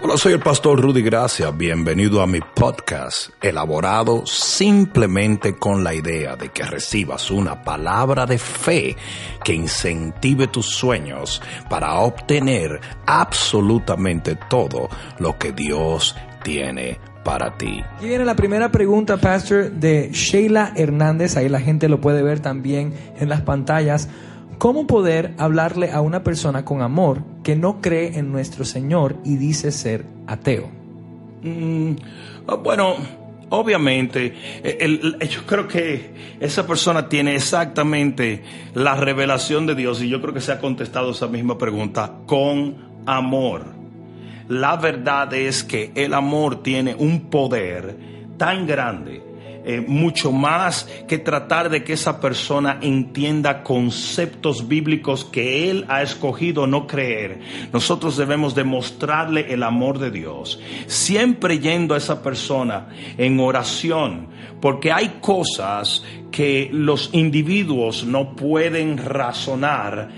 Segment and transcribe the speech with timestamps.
[0.00, 1.50] Hola, soy el pastor Rudy Gracia.
[1.50, 8.38] Bienvenido a mi podcast, elaborado simplemente con la idea de que recibas una palabra de
[8.38, 8.96] fe
[9.42, 17.82] que incentive tus sueños para obtener absolutamente todo lo que Dios tiene para ti.
[17.96, 21.36] Aquí viene la primera pregunta, Pastor, de Sheila Hernández.
[21.36, 24.08] Ahí la gente lo puede ver también en las pantallas.
[24.58, 29.36] ¿Cómo poder hablarle a una persona con amor que no cree en nuestro Señor y
[29.36, 30.68] dice ser ateo?
[31.42, 31.92] Mm,
[32.64, 32.94] bueno,
[33.50, 34.34] obviamente,
[34.64, 38.42] el- el- yo creo que esa persona tiene exactamente
[38.74, 42.74] la revelación de Dios y yo creo que se ha contestado esa misma pregunta con
[43.06, 43.62] amor.
[44.48, 47.96] La verdad es que el amor tiene un poder
[48.38, 49.22] tan grande,
[49.70, 56.00] eh, mucho más que tratar de que esa persona entienda conceptos bíblicos que él ha
[56.00, 57.40] escogido no creer.
[57.70, 64.90] Nosotros debemos demostrarle el amor de Dios, siempre yendo a esa persona en oración, porque
[64.90, 70.08] hay cosas que los individuos no pueden razonar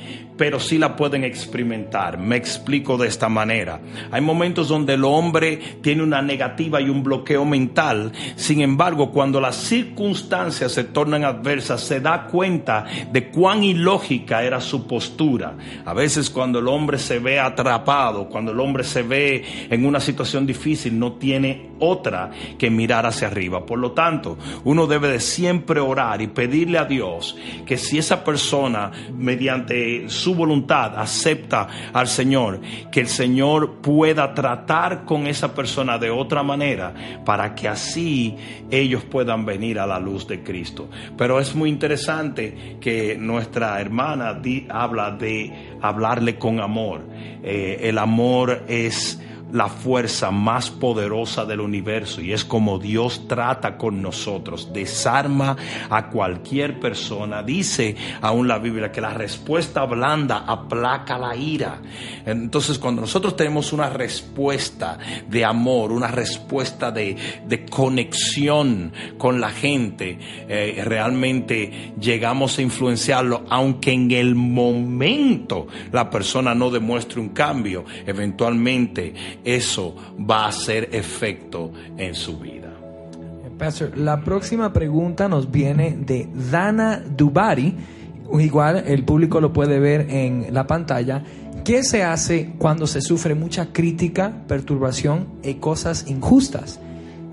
[0.40, 2.16] pero sí la pueden experimentar.
[2.16, 3.78] Me explico de esta manera.
[4.10, 8.10] Hay momentos donde el hombre tiene una negativa y un bloqueo mental.
[8.36, 14.62] Sin embargo, cuando las circunstancias se tornan adversas, se da cuenta de cuán ilógica era
[14.62, 15.58] su postura.
[15.84, 20.00] A veces cuando el hombre se ve atrapado, cuando el hombre se ve en una
[20.00, 23.66] situación difícil, no tiene otra que mirar hacia arriba.
[23.66, 28.24] Por lo tanto, uno debe de siempre orar y pedirle a Dios que si esa
[28.24, 35.98] persona, mediante su voluntad, acepta al Señor, que el Señor pueda tratar con esa persona
[35.98, 36.94] de otra manera
[37.24, 38.36] para que así
[38.70, 40.88] ellos puedan venir a la luz de Cristo.
[41.16, 47.02] Pero es muy interesante que nuestra hermana di- habla de hablarle con amor.
[47.42, 49.20] Eh, el amor es
[49.52, 55.56] la fuerza más poderosa del universo y es como Dios trata con nosotros, desarma
[55.88, 57.42] a cualquier persona.
[57.42, 61.80] Dice aún la Biblia que la respuesta blanda aplaca la ira.
[62.26, 67.16] Entonces cuando nosotros tenemos una respuesta de amor, una respuesta de,
[67.46, 70.18] de conexión con la gente,
[70.48, 77.84] eh, realmente llegamos a influenciarlo, aunque en el momento la persona no demuestre un cambio,
[78.06, 79.14] eventualmente
[79.44, 82.70] eso va a hacer efecto en su vida.
[83.58, 87.76] Pastor, la próxima pregunta nos viene de Dana Dubari.
[88.32, 91.22] Igual el público lo puede ver en la pantalla.
[91.64, 96.80] ¿Qué se hace cuando se sufre mucha crítica, perturbación y cosas injustas?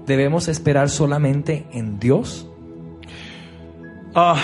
[0.05, 2.47] ¿Debemos esperar solamente en Dios?
[4.13, 4.41] Ah,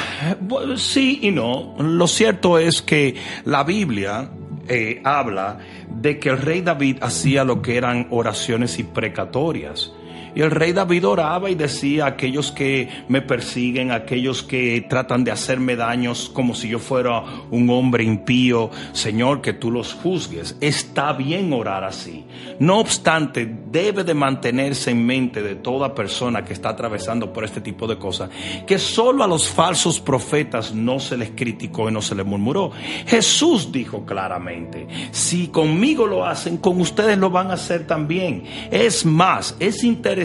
[0.78, 1.75] sí y no.
[1.80, 4.30] Lo cierto es que la Biblia
[4.68, 5.59] eh, habla
[5.90, 9.94] de que el rey David hacía lo que eran oraciones imprecatorias.
[10.35, 15.31] Y el rey David oraba y decía, aquellos que me persiguen, aquellos que tratan de
[15.31, 20.57] hacerme daños como si yo fuera un hombre impío, Señor, que tú los juzgues.
[20.59, 22.25] Está bien orar así.
[22.59, 27.61] No obstante, debe de mantenerse en mente de toda persona que está atravesando por este
[27.61, 28.29] tipo de cosas,
[28.65, 32.71] que solo a los falsos profetas no se les criticó y no se les murmuró.
[33.05, 38.44] Jesús dijo claramente, si conmigo lo hacen, con ustedes lo van a hacer también.
[38.71, 40.22] Es más, es interesante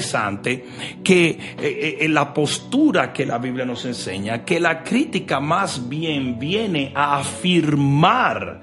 [1.03, 6.39] que eh, eh, la postura que la Biblia nos enseña, que la crítica más bien
[6.39, 8.63] viene a afirmar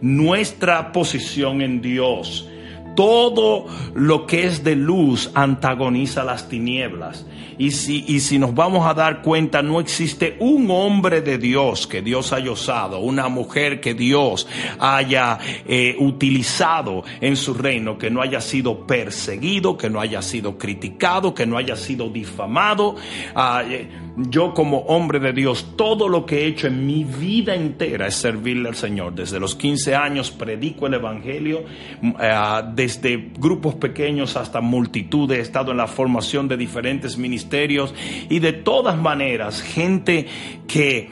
[0.00, 2.48] nuestra posición en Dios.
[2.96, 7.24] Todo lo que es de luz antagoniza las tinieblas.
[7.58, 11.86] Y si, y si nos vamos a dar cuenta, no existe un hombre de Dios
[11.86, 14.46] que Dios haya usado, una mujer que Dios
[14.78, 20.58] haya eh, utilizado en su reino, que no haya sido perseguido, que no haya sido
[20.58, 22.96] criticado, que no haya sido difamado.
[23.34, 27.54] Ah, eh, yo como hombre de Dios, todo lo que he hecho en mi vida
[27.54, 29.14] entera es servirle al Señor.
[29.14, 31.64] Desde los 15 años predico el Evangelio,
[32.00, 37.92] mm, eh, desde grupos pequeños hasta multitudes, he estado en la formación de diferentes ministerios
[38.30, 40.28] y de todas maneras, gente
[40.68, 41.10] que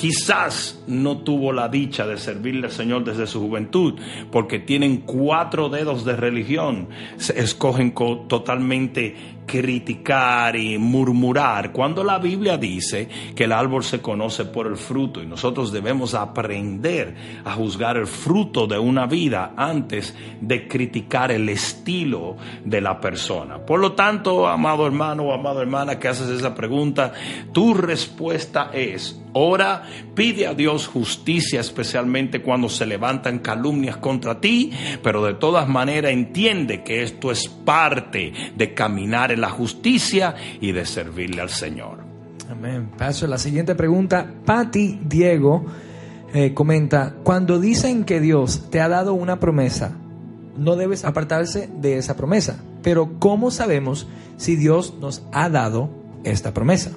[0.00, 4.00] quizás no tuvo la dicha de servirle al Señor desde su juventud,
[4.32, 6.88] porque tienen cuatro dedos de religión,
[7.18, 9.14] se escogen totalmente
[9.50, 15.20] criticar y murmurar, cuando la Biblia dice que el árbol se conoce por el fruto
[15.20, 21.48] y nosotros debemos aprender a juzgar el fruto de una vida antes de criticar el
[21.48, 23.58] estilo de la persona.
[23.58, 27.12] Por lo tanto, amado hermano o amado hermana que haces esa pregunta,
[27.52, 29.82] tu respuesta es, ora,
[30.14, 34.72] pide a Dios justicia, especialmente cuando se levantan calumnias contra ti,
[35.02, 40.72] pero de todas maneras entiende que esto es parte de caminar en la justicia y
[40.72, 41.98] de servirle al Señor.
[42.50, 42.90] Amén.
[42.96, 44.26] Paso a la siguiente pregunta.
[44.44, 45.66] Patti Diego
[46.32, 49.96] eh, comenta, cuando dicen que Dios te ha dado una promesa,
[50.56, 52.62] no debes apartarse de esa promesa.
[52.82, 55.90] Pero ¿cómo sabemos si Dios nos ha dado
[56.24, 56.92] esta promesa?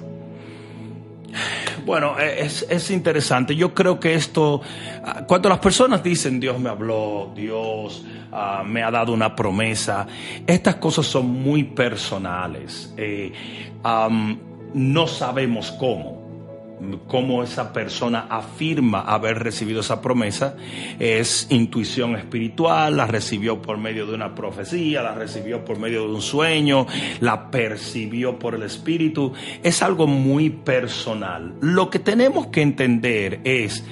[1.84, 3.54] Bueno, es, es, interesante.
[3.54, 4.62] Yo creo que esto,
[5.04, 10.06] ah, cuando las personas dicen Dios me habló, Dios ah, me ha dado una promesa,
[10.46, 12.92] estas cosas son muy personales.
[12.96, 13.32] Eh,
[14.74, 16.23] no sabemos cómo
[17.06, 20.56] cómo esa persona afirma haber recibido esa promesa
[20.98, 26.14] es intuición espiritual, la recibió por medio de una profecía, la recibió por medio de
[26.14, 26.86] un sueño,
[27.20, 29.32] la percibió por el espíritu,
[29.62, 31.54] es algo muy personal.
[31.60, 33.84] Lo que tenemos que entender es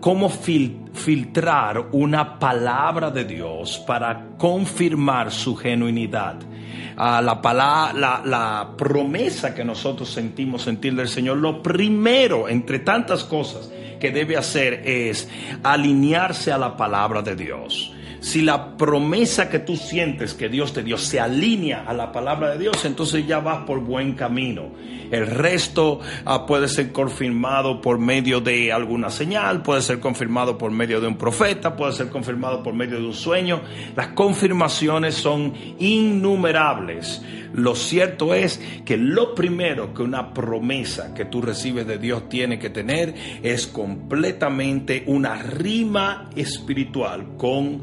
[0.00, 6.38] cómo filtrar una palabra de Dios para confirmar su genuinidad
[6.96, 13.70] la, palabra, la, promesa que nosotros sentimos sentir del Señor, lo primero, entre tantas cosas,
[14.00, 15.28] que debe hacer es
[15.62, 17.92] alinearse a la palabra de Dios.
[18.22, 22.52] Si la promesa que tú sientes que Dios te dio se alinea a la palabra
[22.52, 24.70] de Dios, entonces ya vas por buen camino.
[25.10, 30.70] El resto ah, puede ser confirmado por medio de alguna señal, puede ser confirmado por
[30.70, 33.60] medio de un profeta, puede ser confirmado por medio de un sueño.
[33.96, 37.20] Las confirmaciones son innumerables.
[37.54, 42.58] Lo cierto es que lo primero que una promesa que tú recibes de Dios tiene
[42.58, 47.82] que tener es completamente una rima espiritual con